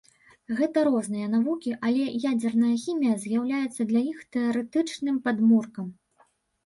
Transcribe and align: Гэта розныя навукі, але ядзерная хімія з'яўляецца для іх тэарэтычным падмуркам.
Гэта 0.59 0.83
розныя 0.87 1.27
навукі, 1.33 1.73
але 1.89 2.03
ядзерная 2.31 2.73
хімія 2.85 3.15
з'яўляецца 3.25 3.81
для 3.93 4.01
іх 4.15 4.25
тэарэтычным 4.37 5.15
падмуркам. 5.29 5.87